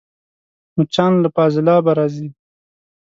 مچان 0.75 1.13
له 1.23 1.29
فاضلابه 1.35 1.91
راځي 1.99 2.27